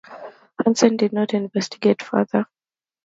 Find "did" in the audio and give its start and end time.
0.97-1.13